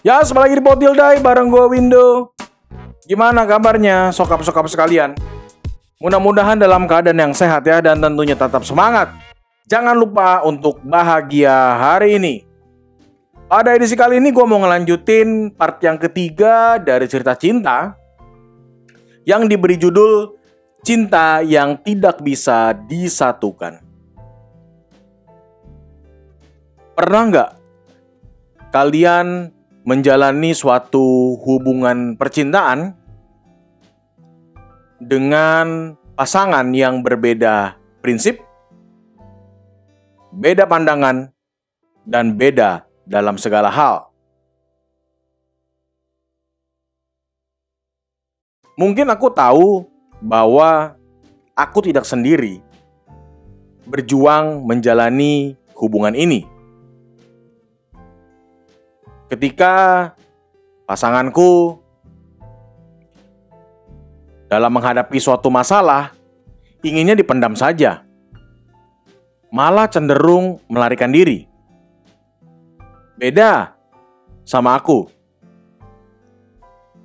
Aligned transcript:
Ya, 0.00 0.16
sembah 0.24 0.48
lagi 0.48 0.56
di 0.56 0.64
Potil 0.64 0.96
Dai 0.96 1.20
bareng 1.20 1.52
gue 1.52 1.76
Window. 1.76 2.32
Gimana 3.04 3.44
kabarnya 3.44 4.08
sokap-sokap 4.16 4.64
sekalian? 4.64 5.12
Mudah-mudahan 6.00 6.56
dalam 6.56 6.88
keadaan 6.88 7.20
yang 7.20 7.34
sehat 7.36 7.68
ya 7.68 7.84
dan 7.84 8.00
tentunya 8.00 8.32
tetap 8.32 8.64
semangat. 8.64 9.12
Jangan 9.68 9.92
lupa 9.92 10.40
untuk 10.48 10.80
bahagia 10.80 11.76
hari 11.76 12.16
ini. 12.16 12.48
Pada 13.44 13.76
edisi 13.76 13.92
kali 13.92 14.24
ini 14.24 14.32
gue 14.32 14.40
mau 14.48 14.64
ngelanjutin 14.64 15.52
part 15.52 15.76
yang 15.84 16.00
ketiga 16.00 16.80
dari 16.80 17.04
cerita 17.04 17.36
cinta 17.36 17.92
yang 19.28 19.44
diberi 19.44 19.76
judul 19.76 20.32
Cinta 20.80 21.44
yang 21.44 21.76
Tidak 21.76 22.24
Bisa 22.24 22.72
Disatukan. 22.72 23.84
Pernah 26.96 27.22
nggak 27.28 27.50
kalian 28.72 29.59
menjalani 29.86 30.52
suatu 30.52 31.38
hubungan 31.40 32.18
percintaan 32.20 32.92
dengan 35.00 35.96
pasangan 36.18 36.68
yang 36.76 37.00
berbeda 37.00 37.80
prinsip, 38.04 38.42
beda 40.36 40.68
pandangan, 40.68 41.32
dan 42.04 42.36
beda 42.36 42.84
dalam 43.08 43.40
segala 43.40 43.72
hal. 43.72 44.10
Mungkin 48.76 49.12
aku 49.12 49.28
tahu 49.32 49.84
bahwa 50.24 50.96
aku 51.52 51.84
tidak 51.84 52.08
sendiri 52.08 52.64
berjuang 53.84 54.64
menjalani 54.64 55.56
hubungan 55.76 56.16
ini. 56.16 56.49
Ketika 59.30 60.10
pasanganku 60.90 61.78
dalam 64.50 64.74
menghadapi 64.74 65.22
suatu 65.22 65.46
masalah, 65.54 66.10
inginnya 66.82 67.14
dipendam 67.14 67.54
saja, 67.54 68.02
malah 69.54 69.86
cenderung 69.86 70.58
melarikan 70.66 71.14
diri. 71.14 71.46
Beda 73.14 73.78
sama 74.42 74.74
aku. 74.74 75.06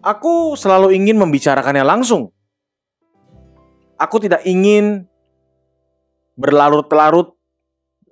Aku 0.01 0.57
selalu 0.57 0.97
ingin 0.97 1.21
membicarakannya 1.21 1.85
langsung. 1.85 2.33
Aku 4.01 4.17
tidak 4.17 4.41
ingin 4.49 5.05
berlarut-larut 6.33 7.37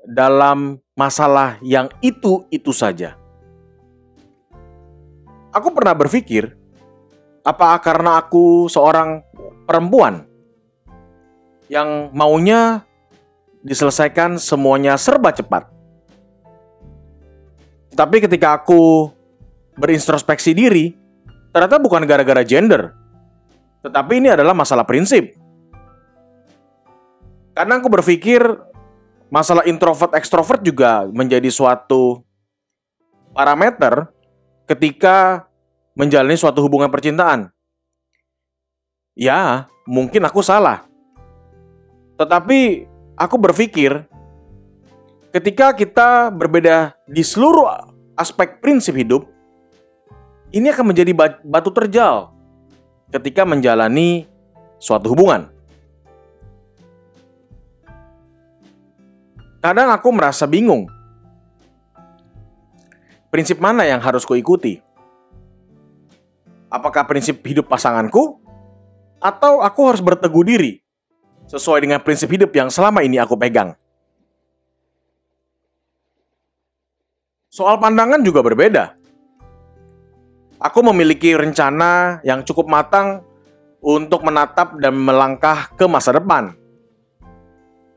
dalam 0.06 0.78
masalah 0.94 1.58
yang 1.66 1.90
itu-itu 2.06 2.70
saja. 2.70 3.23
Aku 5.54 5.70
pernah 5.70 5.94
berpikir, 5.94 6.50
apa 7.46 7.78
karena 7.78 8.18
aku 8.18 8.66
seorang 8.66 9.22
perempuan 9.70 10.26
yang 11.70 12.10
maunya 12.10 12.82
diselesaikan 13.62 14.42
semuanya 14.42 14.98
serba 14.98 15.30
cepat. 15.30 15.70
Tapi 17.94 18.26
ketika 18.26 18.58
aku 18.58 19.14
berintrospeksi 19.78 20.58
diri, 20.58 20.98
ternyata 21.54 21.78
bukan 21.78 22.02
gara-gara 22.10 22.42
gender, 22.42 22.90
tetapi 23.86 24.26
ini 24.26 24.34
adalah 24.34 24.58
masalah 24.58 24.90
prinsip. 24.90 25.38
Karena 27.54 27.78
aku 27.78 27.94
berpikir 27.94 28.42
masalah 29.30 29.62
introvert 29.70 30.18
ekstrovert 30.18 30.66
juga 30.66 31.06
menjadi 31.14 31.54
suatu 31.54 32.26
parameter 33.38 34.10
ketika 34.68 35.48
menjalani 35.94 36.40
suatu 36.40 36.64
hubungan 36.64 36.90
percintaan. 36.90 37.54
Ya, 39.14 39.70
mungkin 39.86 40.26
aku 40.26 40.42
salah. 40.42 40.88
Tetapi 42.18 42.90
aku 43.14 43.36
berpikir 43.38 44.10
ketika 45.34 45.74
kita 45.74 46.34
berbeda 46.34 46.98
di 47.06 47.22
seluruh 47.22 47.70
aspek 48.18 48.58
prinsip 48.58 48.98
hidup, 48.98 49.30
ini 50.54 50.70
akan 50.70 50.94
menjadi 50.94 51.14
batu 51.46 51.70
terjal 51.74 52.34
ketika 53.14 53.46
menjalani 53.46 54.26
suatu 54.82 55.14
hubungan. 55.14 55.50
Kadang 59.64 59.96
aku 59.96 60.12
merasa 60.12 60.44
bingung 60.44 60.90
prinsip 63.34 63.58
mana 63.58 63.82
yang 63.82 63.98
harus 63.98 64.30
kuikuti? 64.30 64.78
Apakah 66.70 67.10
prinsip 67.10 67.42
hidup 67.42 67.66
pasanganku? 67.66 68.38
Atau 69.18 69.66
aku 69.66 69.90
harus 69.90 70.06
berteguh 70.06 70.46
diri 70.46 70.78
sesuai 71.50 71.82
dengan 71.82 71.98
prinsip 72.06 72.30
hidup 72.30 72.54
yang 72.54 72.70
selama 72.70 73.02
ini 73.02 73.18
aku 73.18 73.34
pegang? 73.34 73.74
Soal 77.50 77.82
pandangan 77.82 78.22
juga 78.22 78.46
berbeda. 78.46 78.94
Aku 80.62 80.86
memiliki 80.86 81.34
rencana 81.34 82.22
yang 82.22 82.46
cukup 82.46 82.70
matang 82.70 83.26
untuk 83.82 84.22
menatap 84.22 84.78
dan 84.78 84.94
melangkah 84.94 85.74
ke 85.74 85.90
masa 85.90 86.14
depan. 86.14 86.54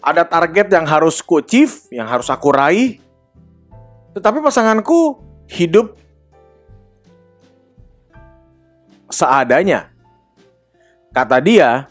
Ada 0.00 0.24
target 0.24 0.72
yang 0.72 0.88
harus 0.88 1.20
ku 1.20 1.44
achieve, 1.44 1.84
yang 1.92 2.08
harus 2.08 2.32
aku 2.32 2.53
raih. 2.53 3.00
Tetapi 4.16 4.41
pasanganku 4.41 5.25
hidup 5.51 5.95
seadanya. 9.11 9.91
Kata 11.17 11.41
dia, 11.41 11.89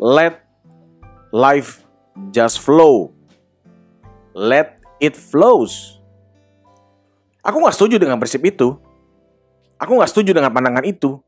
let 0.00 0.40
life 1.34 1.84
just 2.32 2.62
flow. 2.62 3.12
Let 4.32 4.80
it 5.02 5.18
flows. 5.18 6.00
Aku 7.44 7.60
gak 7.60 7.76
setuju 7.76 8.00
dengan 8.00 8.16
prinsip 8.16 8.40
itu. 8.48 8.80
Aku 9.76 10.00
gak 10.00 10.10
setuju 10.10 10.32
dengan 10.32 10.50
pandangan 10.50 10.86
itu. 10.88 11.20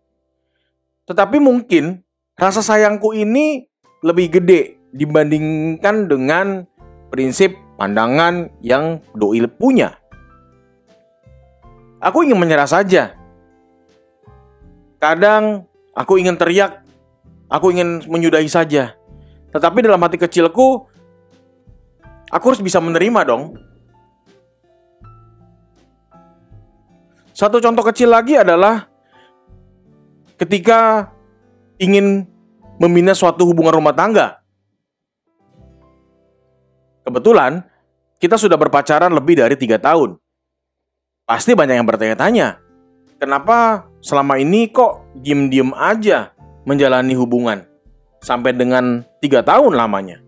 Tetapi 1.04 1.37
mungkin 1.42 2.00
rasa 2.38 2.65
sayangku 2.65 3.12
ini 3.12 3.69
lebih 4.00 4.41
gede 4.41 4.81
dibandingkan 4.97 6.09
dengan 6.09 6.65
prinsip 7.12 7.53
pandangan 7.77 8.48
yang 8.65 9.04
doi 9.12 9.44
punya. 9.47 9.99
Aku 12.00 12.24
ingin 12.24 12.40
menyerah 12.40 12.64
saja. 12.64 13.12
Kadang 14.96 15.68
aku 15.92 16.16
ingin 16.16 16.40
teriak, 16.40 16.80
aku 17.52 17.76
ingin 17.76 18.00
menyudahi 18.08 18.48
saja. 18.48 18.96
Tetapi 19.52 19.84
dalam 19.84 20.00
hati 20.00 20.16
kecilku, 20.16 20.88
aku 22.32 22.44
harus 22.48 22.64
bisa 22.64 22.80
menerima 22.80 23.20
dong. 23.28 23.52
Satu 27.36 27.60
contoh 27.60 27.84
kecil 27.84 28.12
lagi 28.12 28.36
adalah 28.36 28.88
ketika 30.40 31.12
ingin 31.80 32.24
membina 32.80 33.12
suatu 33.12 33.44
hubungan 33.44 33.76
rumah 33.76 33.92
tangga. 33.92 34.40
Kebetulan 37.04 37.64
kita 38.20 38.36
sudah 38.36 38.56
berpacaran 38.60 39.12
lebih 39.12 39.40
dari 39.40 39.56
tiga 39.56 39.80
tahun. 39.80 40.20
Pasti 41.30 41.54
banyak 41.54 41.78
yang 41.78 41.86
bertanya-tanya, 41.86 42.58
kenapa 43.22 43.86
selama 44.02 44.34
ini 44.42 44.66
kok 44.66 45.14
diem-diem 45.14 45.70
aja 45.78 46.34
menjalani 46.66 47.14
hubungan 47.14 47.62
sampai 48.18 48.50
dengan 48.50 49.06
tiga 49.22 49.38
tahun 49.38 49.78
lamanya? 49.78 50.18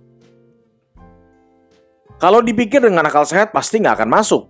Kalau 2.22 2.38
dipikir 2.38 2.78
dengan 2.78 3.02
akal 3.02 3.26
sehat 3.26 3.50
pasti 3.50 3.82
nggak 3.82 3.98
akan 3.98 4.10
masuk. 4.14 4.46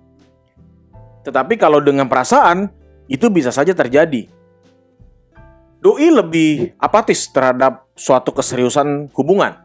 Tetapi 1.25 1.57
kalau 1.57 1.81
dengan 1.81 2.05
perasaan, 2.05 2.69
itu 3.09 3.33
bisa 3.33 3.49
saja 3.49 3.73
terjadi. 3.73 4.29
Doi 5.81 6.13
lebih 6.13 6.77
apatis 6.77 7.33
terhadap 7.33 7.89
suatu 7.97 8.29
keseriusan 8.29 9.09
hubungan. 9.17 9.57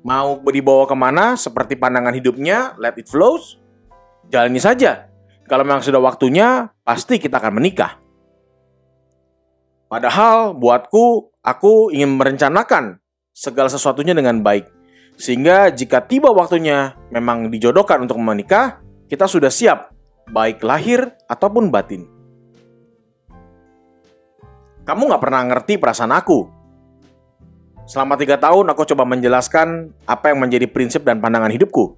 Mau 0.00 0.40
dibawa 0.48 0.88
ke 0.88 0.96
mana 0.96 1.36
seperti 1.36 1.76
pandangan 1.76 2.16
hidupnya, 2.16 2.72
let 2.80 2.96
it 2.96 3.12
flows, 3.12 3.60
jalani 4.32 4.56
saja. 4.56 5.07
Kalau 5.48 5.64
memang 5.64 5.80
sudah 5.80 5.96
waktunya, 5.98 6.68
pasti 6.84 7.16
kita 7.16 7.40
akan 7.40 7.56
menikah. 7.56 7.96
Padahal 9.88 10.52
buatku, 10.52 11.32
aku 11.40 11.88
ingin 11.88 12.20
merencanakan 12.20 13.00
segala 13.32 13.72
sesuatunya 13.72 14.12
dengan 14.12 14.44
baik. 14.44 14.68
Sehingga 15.16 15.72
jika 15.72 16.04
tiba 16.04 16.28
waktunya 16.30 16.92
memang 17.08 17.48
dijodohkan 17.48 18.04
untuk 18.04 18.20
menikah, 18.20 18.84
kita 19.08 19.24
sudah 19.24 19.48
siap, 19.48 19.90
baik 20.28 20.60
lahir 20.60 21.16
ataupun 21.24 21.72
batin. 21.72 22.04
Kamu 24.84 25.08
gak 25.08 25.22
pernah 25.24 25.48
ngerti 25.48 25.80
perasaan 25.80 26.12
aku. 26.12 26.48
Selama 27.88 28.20
tiga 28.20 28.36
tahun 28.36 28.68
aku 28.68 28.84
coba 28.92 29.08
menjelaskan 29.08 29.96
apa 30.04 30.28
yang 30.28 30.44
menjadi 30.44 30.68
prinsip 30.68 31.08
dan 31.08 31.24
pandangan 31.24 31.48
hidupku. 31.48 31.96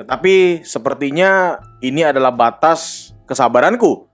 Tetapi 0.00 0.64
sepertinya 0.64 1.60
ini 1.84 2.00
adalah 2.00 2.32
batas 2.32 3.12
kesabaranku 3.28 4.08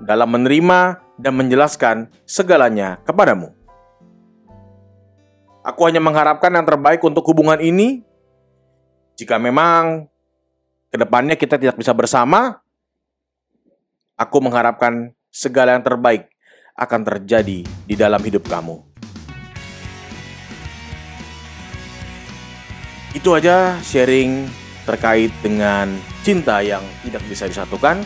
dalam 0.00 0.24
menerima 0.24 1.04
dan 1.20 1.36
menjelaskan 1.36 2.08
segalanya 2.24 2.96
kepadamu. 3.04 3.52
Aku 5.60 5.84
hanya 5.84 6.00
mengharapkan 6.00 6.48
yang 6.48 6.64
terbaik 6.64 7.04
untuk 7.04 7.28
hubungan 7.28 7.60
ini. 7.60 8.00
Jika 9.20 9.36
memang 9.36 10.08
ke 10.88 10.96
depannya 10.96 11.36
kita 11.36 11.60
tidak 11.60 11.76
bisa 11.76 11.92
bersama, 11.92 12.64
aku 14.16 14.40
mengharapkan 14.40 15.12
segala 15.28 15.76
yang 15.76 15.84
terbaik 15.84 16.32
akan 16.72 17.04
terjadi 17.04 17.68
di 17.68 17.94
dalam 18.00 18.24
hidup 18.24 18.48
kamu. 18.48 18.80
Itu 23.12 23.36
aja 23.36 23.76
sharing 23.84 24.67
terkait 24.88 25.28
dengan 25.44 25.92
cinta 26.24 26.64
yang 26.64 26.80
tidak 27.04 27.20
bisa 27.28 27.44
disatukan. 27.44 28.00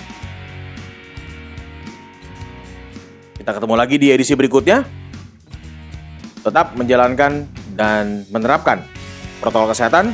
Kita 3.38 3.50
ketemu 3.54 3.74
lagi 3.78 3.96
di 4.02 4.10
edisi 4.10 4.34
berikutnya. 4.34 4.82
Tetap 6.42 6.74
menjalankan 6.74 7.46
dan 7.78 8.26
menerapkan 8.34 8.82
protokol 9.38 9.70
kesehatan, 9.70 10.10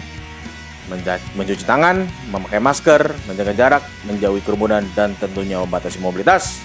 mencuci 1.36 1.64
tangan, 1.64 2.04
memakai 2.28 2.60
masker, 2.60 3.16
menjaga 3.24 3.52
jarak, 3.56 3.82
menjauhi 4.04 4.44
kerumunan, 4.44 4.84
dan 4.92 5.16
tentunya 5.16 5.60
membatasi 5.64 6.00
mobilitas. 6.04 6.60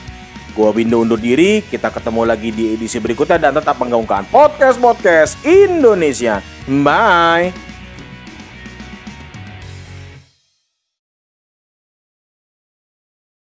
Gua 0.51 0.69
Bindo 0.75 0.99
undur 0.99 1.17
diri, 1.17 1.63
kita 1.65 1.89
ketemu 1.89 2.27
lagi 2.27 2.51
di 2.51 2.75
edisi 2.75 2.99
berikutnya 2.99 3.39
dan 3.39 3.55
tetap 3.55 3.79
menggaungkan 3.79 4.27
podcast-podcast 4.29 5.39
Indonesia. 5.47 6.43
Bye! 6.67 7.72